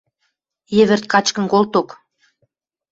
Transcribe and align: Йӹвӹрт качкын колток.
Йӹвӹрт 0.75 1.03
качкын 1.11 1.45
колток. 1.51 1.89